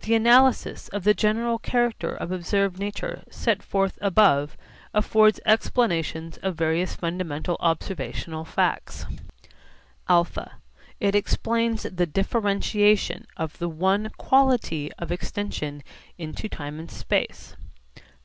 [0.00, 4.56] The analysis of the general character of observed nature set forth above
[4.92, 9.06] affords explanations of various fundamental observational facts:
[10.08, 10.48] (α)
[10.98, 15.84] It explains the differentiation of the one quality of extension
[16.18, 17.54] into time and space.